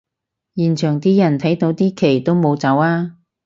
[0.55, 3.17] 現場啲人睇到啲旗都冇走吖